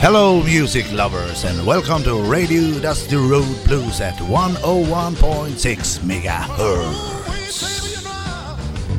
[0.00, 6.96] Hello, music lovers, and welcome to Radio Dusty Road Blues at 101.6 megahertz.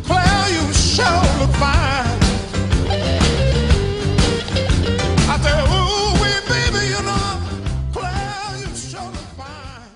[0.05, 2.05] Claire, you sure look fine.
[5.25, 7.41] I said, ooh, wee, baby, you know,
[7.91, 9.89] Claire, you sure look fine.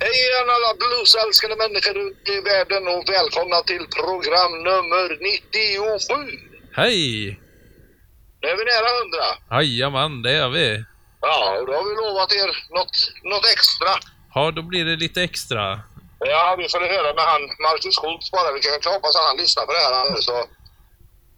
[0.00, 6.14] Hej igen alla bluesälskande människor ute i världen och välkomna till program nummer 97.
[6.72, 7.38] Hej!
[8.40, 8.88] Nu är vi nära
[9.50, 9.62] 100.
[9.62, 10.84] Jajamän, det är vi.
[11.20, 13.92] Ja, och då har vi lovat er något, något extra.
[14.34, 15.80] Ja, då blir det lite extra.
[16.18, 18.52] Ja, vi får höra med han Marcus Schultz bara.
[18.52, 20.36] Vi kan hoppas att han lyssnar på det här nu så,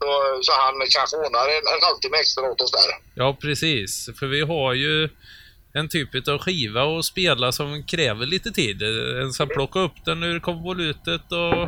[0.01, 0.09] så,
[0.43, 2.91] så han kanske ordnar en, en halvtimme extra åt oss där.
[3.15, 4.09] Ja, precis.
[4.19, 5.09] För vi har ju
[5.73, 8.83] en typ av skiva att spela som kräver lite tid.
[9.23, 11.59] En ska plocka upp den ur konvolutet och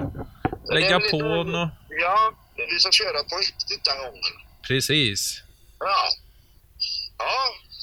[0.75, 1.69] lägga på den och...
[1.89, 4.52] Ja, vi ska köra på riktigt den gången.
[4.69, 5.43] Precis.
[5.79, 5.97] Ja.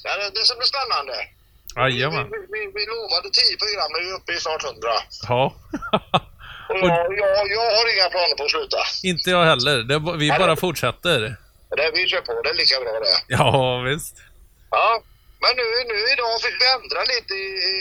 [0.04, 1.14] Ja, det, ska bli spännande.
[1.76, 2.32] Jajamän.
[2.32, 4.90] Vi, vi, vi, vi lovade 10 program, men vi är uppe i snart 100.
[5.30, 5.54] Ja.
[6.70, 8.78] Och jag, jag, jag har inga planer på att sluta.
[9.04, 9.78] Inte jag heller.
[9.78, 11.20] Det, vi bara fortsätter.
[11.78, 13.36] Det, vi kör på, det är lika bra det.
[13.36, 14.16] Ja, visst.
[14.70, 15.02] Ja,
[15.44, 17.74] men nu, nu idag fick vi ändra lite i, i,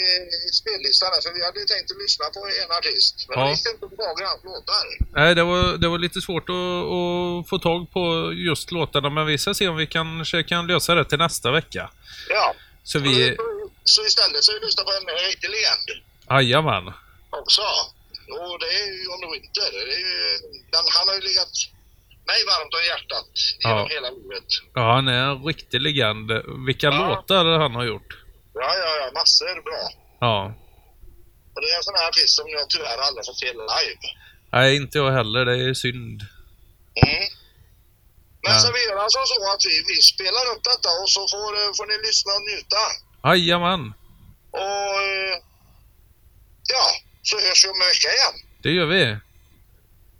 [0.46, 3.14] i spellistan här, för vi hade tänkt att lyssna på en artist.
[3.28, 3.44] Men Ja.
[3.44, 4.84] vi visste inte vad hans låtar.
[5.20, 9.26] Nej, det var, det var lite svårt att, att få tag på just låtarna, men
[9.26, 11.90] vi ska se om vi kanske kan lösa det till nästa vecka.
[12.28, 12.54] Ja.
[12.90, 13.36] Så vi...
[13.36, 13.42] Så,
[13.84, 15.88] så istället så har vi på en riktig legend
[16.30, 16.86] Jajamän.
[17.30, 17.62] också.
[18.40, 19.70] Och det är ju Johnny Winter.
[19.88, 20.38] Det är ju,
[20.72, 21.52] den, han har ju legat
[22.30, 23.30] mig varmt om hjärtat
[23.62, 23.88] genom Ja.
[23.94, 24.48] hela livet.
[24.74, 26.26] Ja, han är en riktig legend.
[26.66, 26.98] Vilka Ja.
[27.08, 28.10] låtar han har gjort.
[28.54, 29.82] Ja, ja, ja, massor bra.
[30.26, 30.36] Ja.
[31.54, 34.00] Och det är en sån här artist som jag tyvärr aldrig fått se live.
[34.52, 35.44] Nej, inte jag heller.
[35.44, 36.18] Det är synd.
[37.06, 37.24] Mm.
[38.42, 38.58] Men Ja.
[38.58, 41.70] så vi gör alltså så att vi, vi spelar upp detta och så får, eh,
[41.78, 42.82] får ni lyssna och njuta.
[43.28, 43.82] Jajamän.
[44.50, 45.34] Och eh,
[46.74, 46.84] ja,
[47.22, 48.34] så hörs vi om en vecka igen.
[48.62, 49.02] Det gör vi.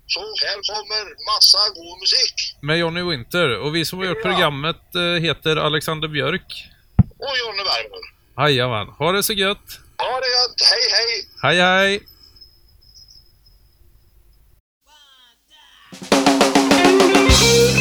[0.09, 1.05] Så här kommer
[1.35, 2.35] massa god musik.
[2.61, 3.59] Med Johnny Winter.
[3.59, 4.31] Och vi som har gjort Ja.
[4.31, 6.65] programmet eh, heter Alexander Björk.
[7.19, 8.05] Och Johnny Bergman.
[8.49, 8.87] Jajamän.
[8.89, 9.69] Ha det så gött.
[9.99, 11.29] Ha det gött, hej hej!
[11.43, 12.03] Hej hej!
[17.31, 17.78] I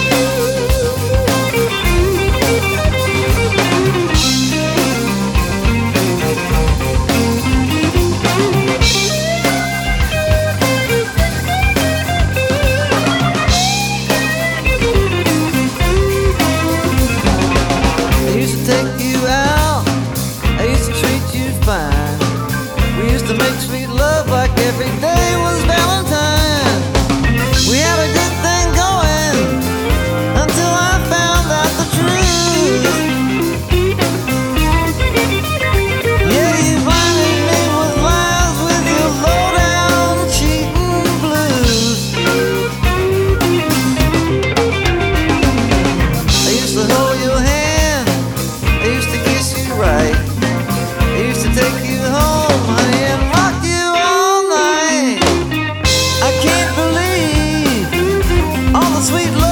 [59.02, 59.47] sweet love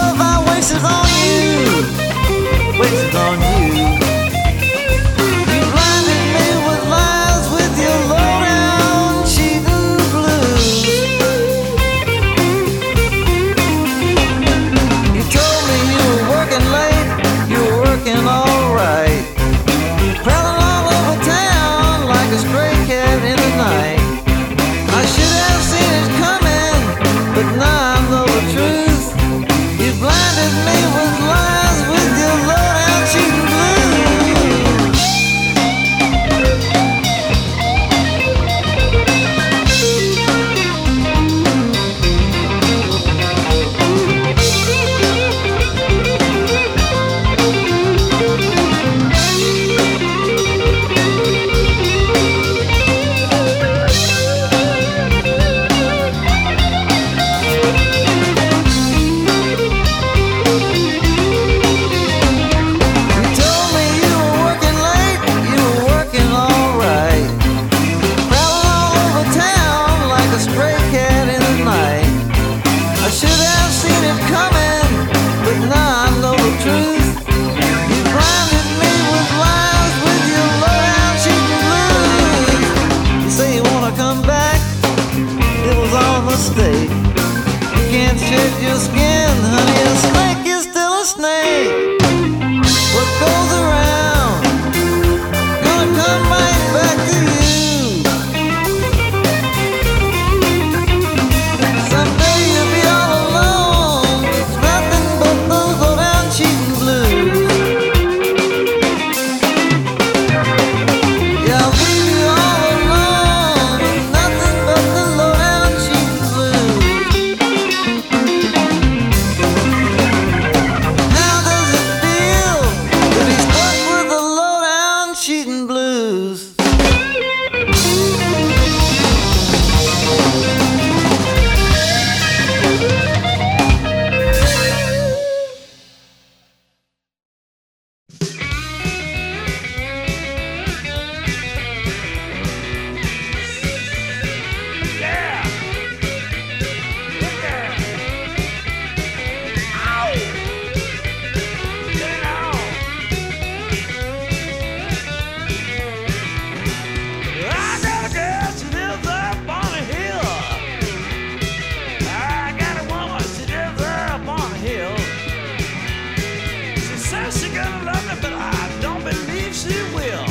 [167.31, 170.24] she can love me, but I don't believe she will.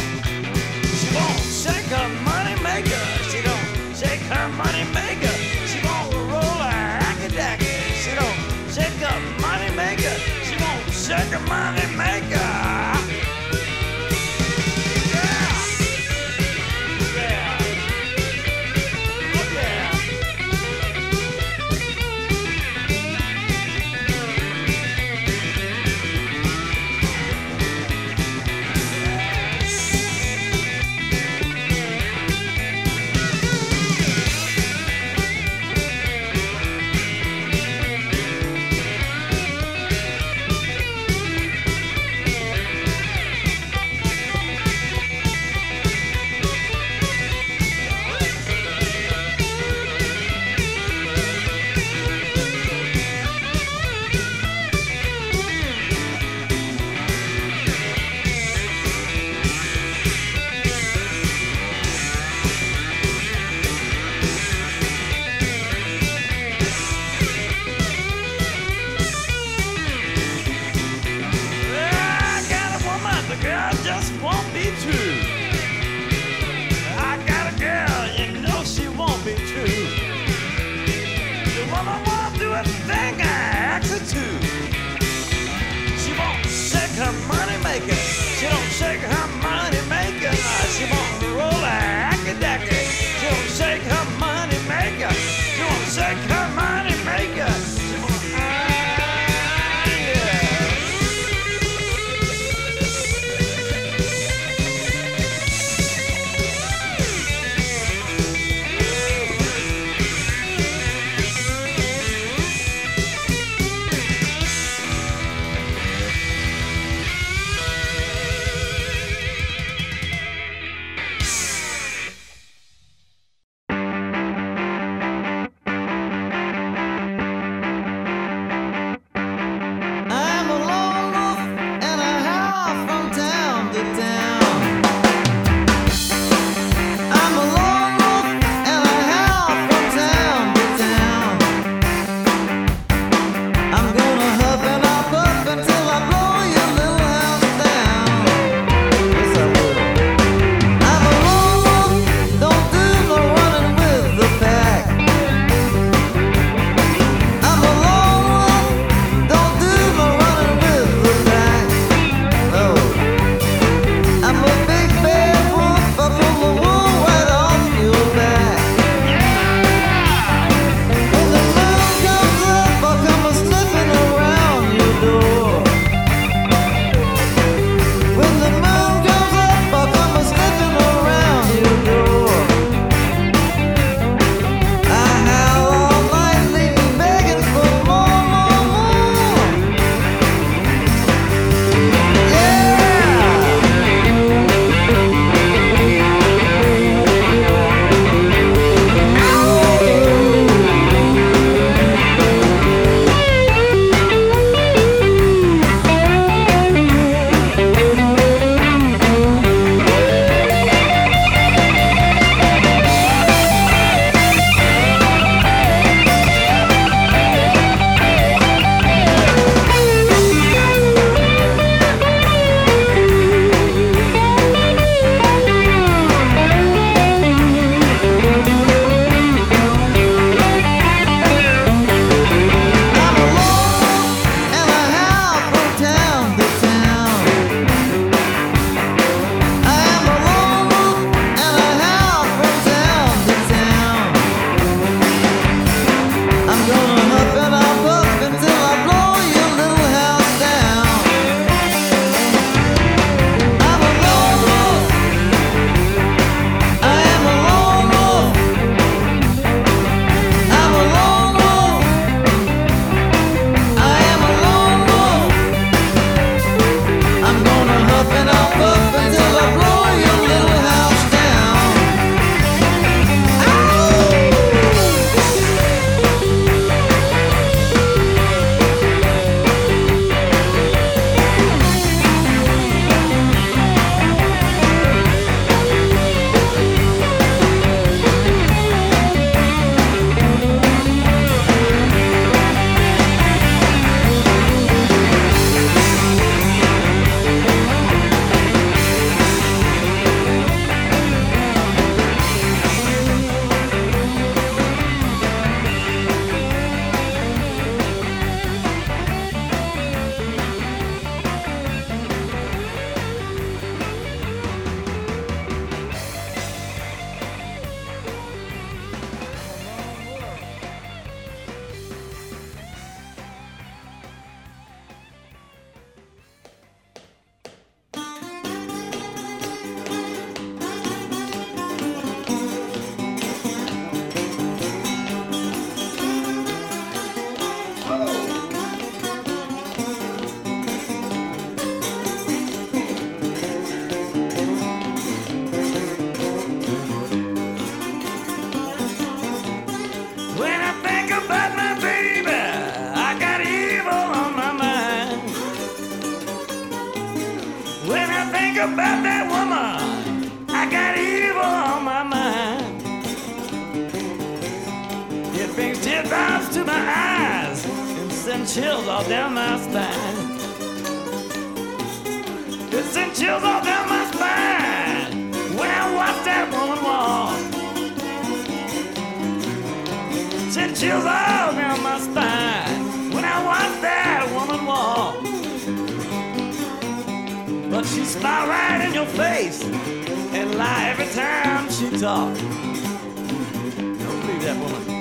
[387.84, 392.34] But she smile right in your face and lie every time she talk.
[392.34, 394.93] Don't believe that woman.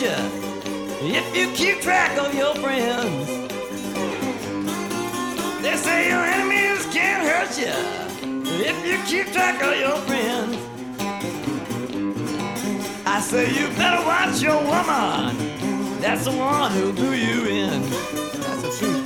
[0.00, 0.16] You
[1.02, 3.28] if you keep track of your friends.
[5.62, 7.74] They say your enemies can't hurt you
[8.64, 10.56] if you keep track of your friends.
[13.06, 15.36] I say you better watch your woman.
[16.00, 17.82] That's the one who'll do you in.
[17.82, 18.99] That's the truth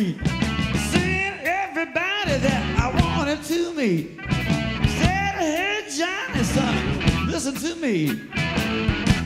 [0.00, 0.16] Street,
[0.88, 4.16] seeing everybody that I wanted to meet.
[4.96, 8.08] Said, hey, Johnny, son, listen to me.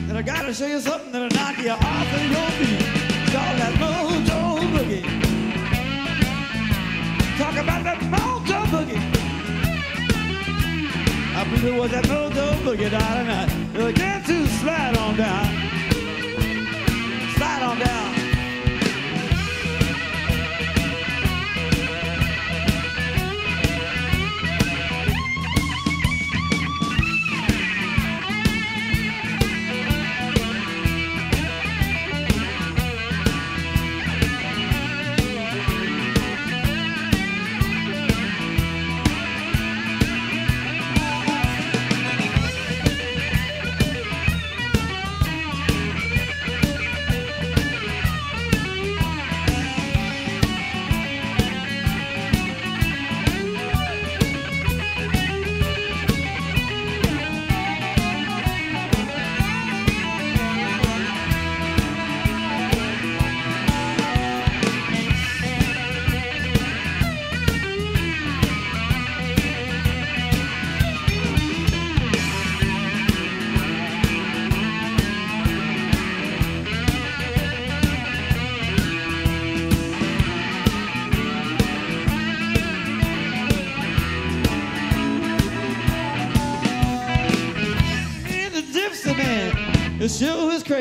[0.09, 2.83] And I gotta show you something that'll knock you off of your feet.
[3.07, 5.05] It's called that mojo boogie.
[7.37, 8.99] Talk about that mojo boogie.
[11.37, 13.27] I believe it was that mojo boogie, darling.
[13.27, 15.45] Now, Get to slide on down.
[17.37, 18.14] Slide on down.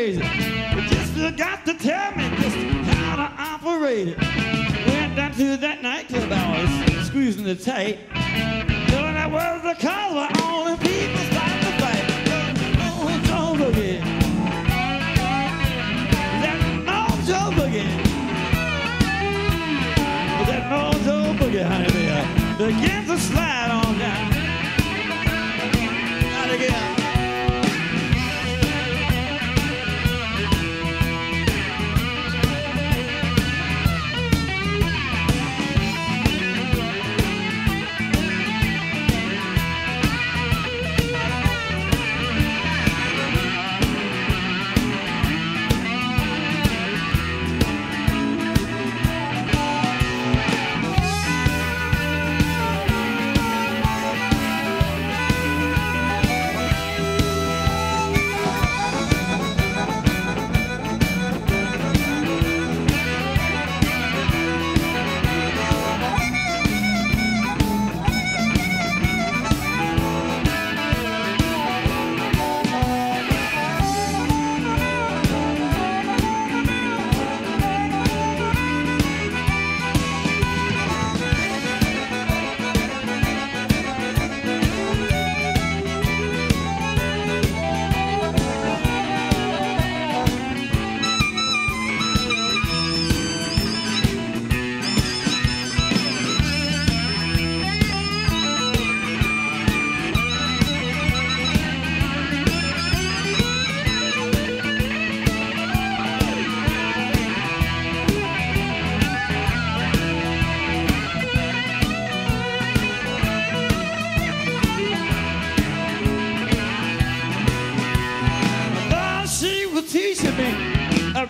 [0.05, 0.21] Crazy.
[0.21, 2.57] You just forgot to tell me just
[2.97, 4.19] how to operate it.
[4.89, 7.99] Went down to that nightclub, I was squeezing it tight.
[8.91, 12.05] Knowing that was the why all the people started to fight.
[12.77, 14.01] Mojo boogie.
[16.43, 17.89] That mojo boogie.
[20.49, 22.27] That mojo boogie, honey, there.
[22.59, 24.34] Begin to slide on down.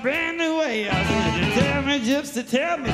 [0.04, 0.86] Brand new way.
[0.86, 2.90] I said, tell me, gypsy, tell me,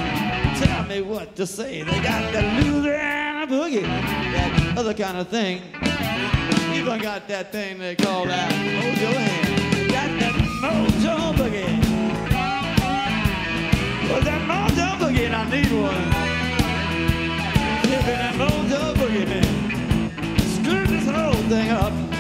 [0.65, 1.83] tell me what to say.
[1.83, 5.61] They got the a boogie, that other kind of thing.
[6.73, 9.91] Even got that thing they call that mojo hand.
[9.91, 11.83] Got that mojo boogie.
[14.09, 16.11] Well, that mojo boogie, and I need one.
[17.91, 20.39] Me that mojo boogie, man.
[20.55, 22.20] Screw this whole thing up.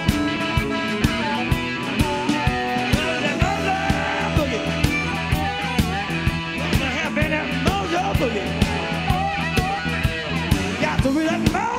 [11.02, 11.69] To be that mojo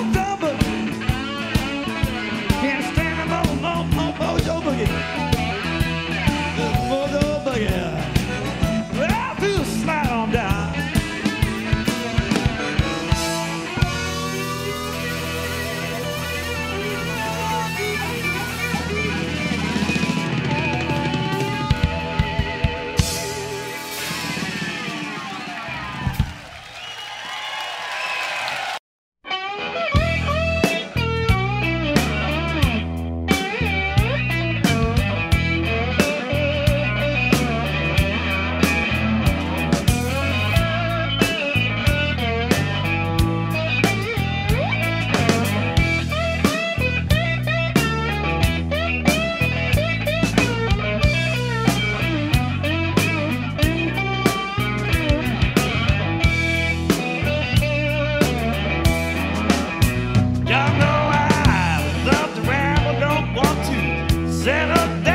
[64.51, 65.10] Santa.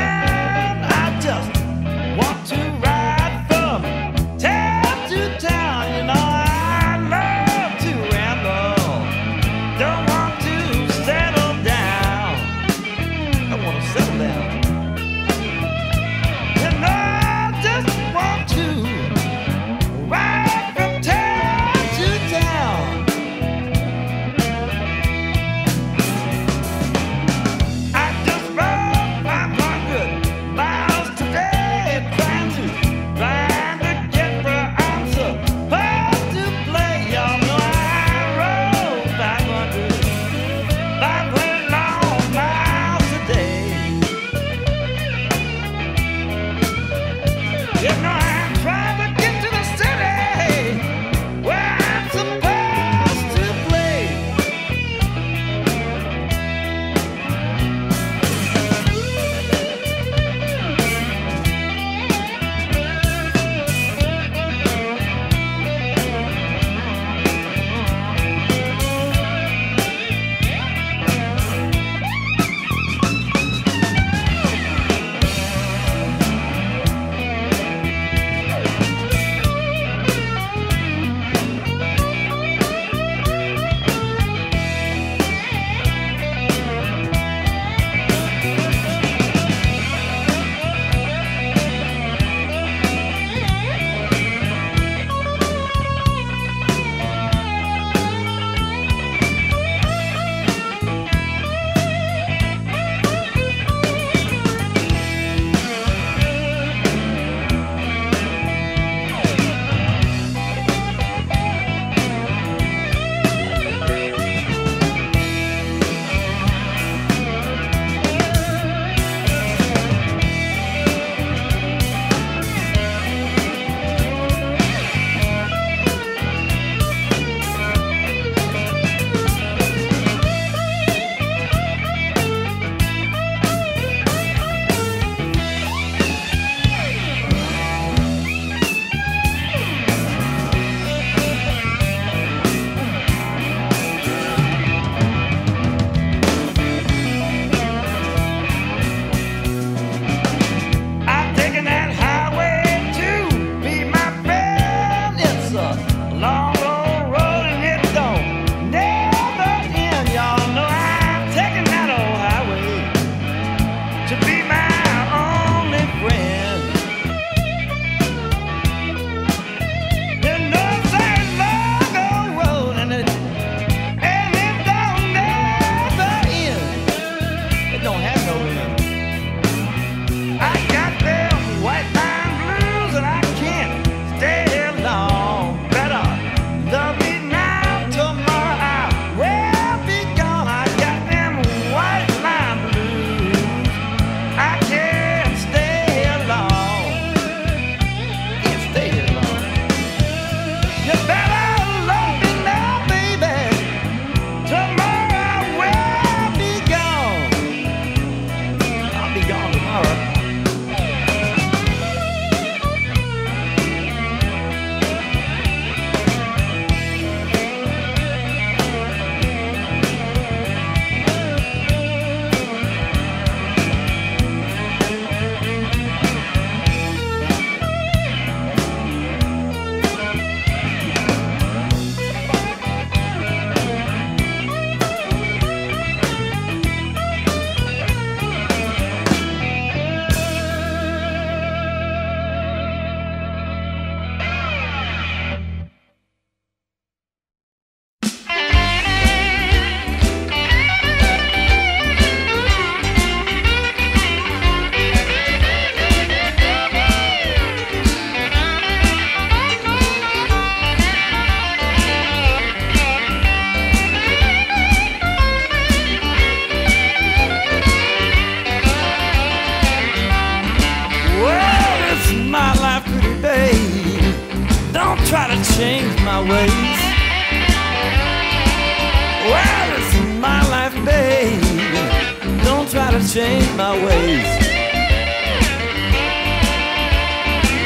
[283.07, 284.27] Change my ways.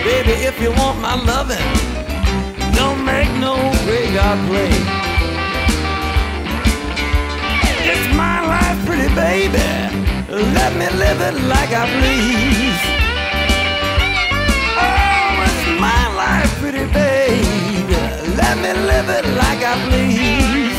[0.05, 1.57] Baby, if you want my loving,
[2.75, 4.69] don't make no graveyard play.
[7.89, 9.57] It's my life, pretty baby.
[10.29, 12.81] Let me live it like I please.
[14.77, 17.97] Oh, it's my life, pretty baby.
[18.37, 20.77] Let me live it like I please.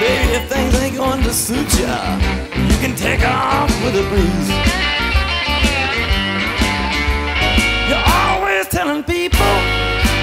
[0.00, 0.77] Baby, if things
[1.08, 1.96] going to suit ya,
[2.68, 4.48] you can take off with a breeze.
[7.88, 9.54] You're always telling people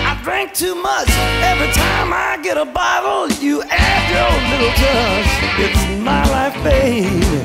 [0.10, 1.10] I drink too much.
[1.42, 5.30] Every time I get a bottle, you add your little touch.
[5.66, 7.42] It's my life, baby.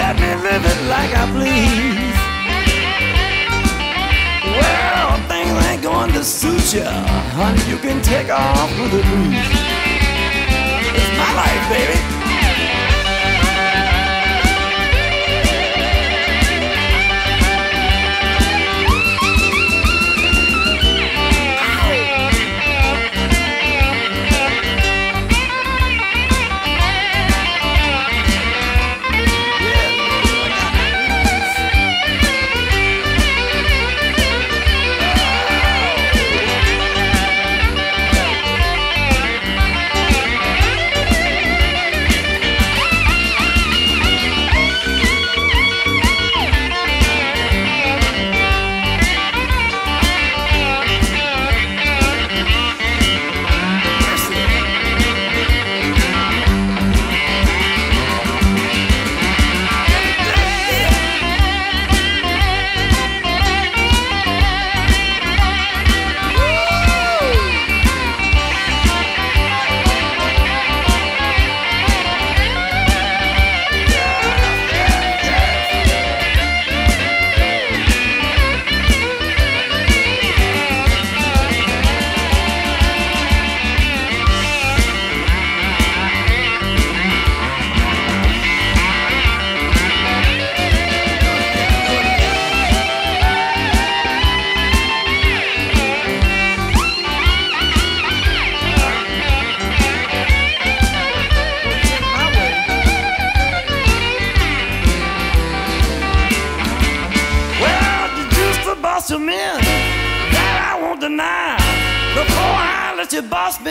[0.00, 2.16] Let me live it like I please.
[4.56, 6.88] Well, things ain't going to suit ya,
[7.36, 7.62] honey.
[7.70, 9.52] You can take off with a breeze.
[10.96, 12.11] It's my life, baby.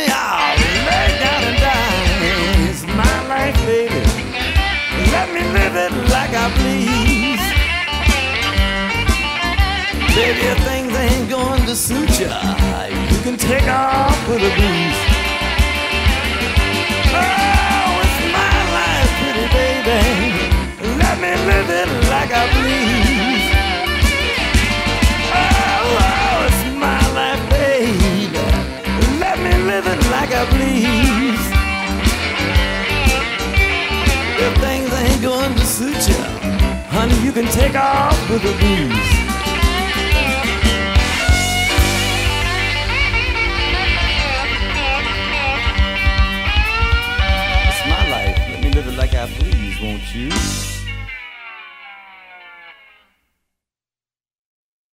[0.01, 2.69] Me out, lay down and die.
[2.69, 4.01] It's my life, baby.
[5.13, 7.43] Let me live it like I please.
[10.15, 12.33] Baby, if things ain't going to suit ya,
[13.11, 15.01] you can take off with a breeze.
[17.13, 20.01] Oh, it's my life, pretty baby.
[21.01, 23.10] Let me live it like I please.
[30.21, 31.45] like I please.
[34.45, 36.23] If things ain't going to suit you,
[36.95, 39.11] honey, you can take off with the breeze.
[47.67, 48.37] It's my life.
[48.51, 50.70] Let me live it like I please, won't you?